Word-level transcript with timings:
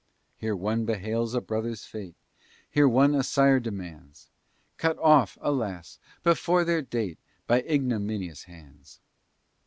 Here 0.37 0.55
one 0.55 0.83
bewails 0.87 1.35
a 1.35 1.41
brother's 1.41 1.85
fate, 1.85 2.15
There 2.73 2.89
one 2.89 3.13
a 3.13 3.21
sire 3.21 3.59
demands, 3.59 4.31
Cut 4.77 4.97
off, 4.97 5.37
alas! 5.41 5.99
before 6.23 6.63
their 6.63 6.81
date, 6.81 7.19
By 7.45 7.61
ignominious 7.61 8.45
hands. 8.45 8.99